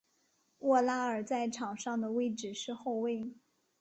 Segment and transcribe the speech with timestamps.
[0.61, 3.35] 沃拉尔在场上的位置是后卫。